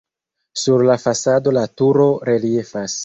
Sur 0.61 0.83
la 0.87 0.95
fasado 1.03 1.53
la 1.59 1.67
turo 1.83 2.07
reliefas. 2.31 2.97